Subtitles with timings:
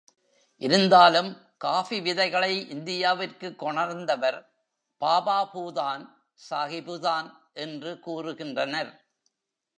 [0.61, 1.41] இருந்தாலும்
[1.57, 4.45] காஃபி விதைகளை இந்தியாவிற்குக் கொணர்ந்தவர்
[5.01, 6.07] பாபாபூதான்
[6.49, 7.31] சாகிபுதான்
[7.53, 8.91] என்று கூறுகின்றனர்.